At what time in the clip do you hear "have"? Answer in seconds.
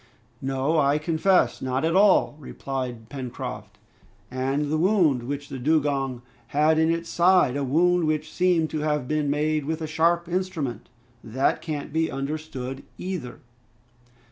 8.79-9.07